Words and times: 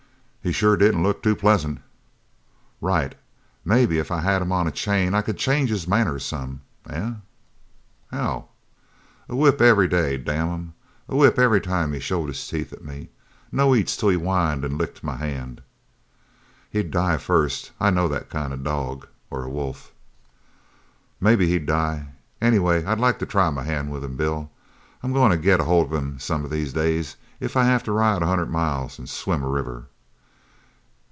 "He 0.43 0.51
sure 0.51 0.75
didn't 0.75 1.03
look 1.03 1.21
too 1.21 1.35
pleasant." 1.35 1.81
"Right. 2.81 3.13
Maybe 3.63 3.99
if 3.99 4.09
I 4.09 4.21
had 4.21 4.41
him 4.41 4.51
on 4.51 4.65
a 4.65 4.71
chain 4.71 5.13
I 5.13 5.21
could 5.21 5.37
change 5.37 5.69
his 5.69 5.87
manners 5.87 6.25
some, 6.25 6.61
eh?" 6.89 7.13
"How?" 8.09 8.49
"A 9.29 9.35
whip 9.35 9.61
every 9.61 9.87
day, 9.87 10.17
damn 10.17 10.47
him 10.47 10.73
a 11.07 11.15
whip 11.15 11.37
every 11.37 11.61
time 11.61 11.93
he 11.93 11.99
showed 11.99 12.25
his 12.25 12.47
teeth 12.47 12.73
at 12.73 12.83
me. 12.83 13.09
No 13.51 13.75
eats 13.75 13.95
till 13.95 14.09
he 14.09 14.17
whined 14.17 14.65
and 14.65 14.79
licked 14.79 15.03
my 15.03 15.15
hand." 15.17 15.61
"He'd 16.71 16.89
die 16.89 17.17
first. 17.17 17.69
I 17.79 17.91
know 17.91 18.07
that 18.07 18.31
kind 18.31 18.51
of 18.51 18.61
a 18.61 18.63
dog 18.63 19.05
or 19.29 19.43
a 19.43 19.49
wolf." 19.49 19.91
"Maybe 21.19 21.49
he'd 21.49 21.67
die. 21.67 22.07
Anyway 22.41 22.83
I'd 22.83 22.99
like 22.99 23.19
to 23.19 23.27
try 23.27 23.51
my 23.51 23.61
hand 23.61 23.91
with 23.91 24.03
him. 24.03 24.17
Bill, 24.17 24.49
I'm 25.03 25.13
goin' 25.13 25.29
to 25.29 25.37
get 25.37 25.59
hold 25.59 25.93
of 25.93 25.93
him 25.93 26.17
some 26.17 26.43
of 26.43 26.49
these 26.49 26.73
days 26.73 27.15
if 27.39 27.55
I 27.55 27.65
have 27.65 27.83
to 27.83 27.91
ride 27.91 28.23
a 28.23 28.27
hundred 28.27 28.49
miles 28.49 28.99
an' 28.99 29.05
swim 29.05 29.43
a 29.43 29.47
river!" 29.47 29.85